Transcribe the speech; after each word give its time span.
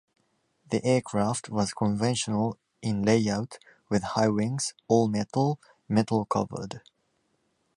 The 0.71 0.83
aircraft 0.83 1.51
was 1.51 1.75
conventional 1.75 2.57
in 2.81 3.03
layout, 3.03 3.59
with 3.87 4.01
high 4.01 4.29
wings, 4.29 4.73
all-metal, 4.87 5.59
metal-covered. 5.87 6.81